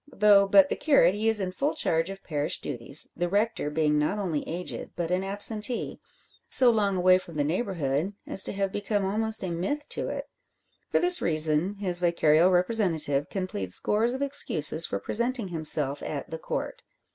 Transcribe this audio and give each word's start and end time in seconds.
Though 0.11 0.47
but 0.47 0.67
the 0.69 0.75
curate, 0.75 1.13
he 1.13 1.29
is 1.29 1.39
in 1.39 1.51
full 1.51 1.75
charge 1.75 2.09
of 2.09 2.23
parish 2.23 2.59
duties, 2.59 3.07
the 3.15 3.29
rector 3.29 3.69
being 3.69 3.99
not 3.99 4.17
only 4.17 4.41
aged 4.49 4.89
but 4.95 5.11
an 5.11 5.23
absentee 5.23 5.99
so 6.49 6.71
long 6.71 6.97
away 6.97 7.19
from 7.19 7.35
the 7.35 7.43
neighbourhood 7.43 8.13
as 8.25 8.41
to 8.45 8.53
have 8.53 8.71
become 8.71 9.05
almost 9.05 9.43
a 9.43 9.51
myth 9.51 9.87
to 9.89 10.07
it. 10.07 10.27
For 10.89 10.97
this 10.99 11.21
reason 11.21 11.75
his 11.75 11.99
vicarial 11.99 12.49
representative 12.51 13.29
can 13.29 13.45
plead 13.45 13.71
scores 13.71 14.15
of 14.15 14.23
excuses 14.23 14.87
for 14.87 14.97
presenting 14.97 15.49
himself 15.49 16.01
at 16.01 16.31
"The 16.31 16.39
Court." 16.39 16.81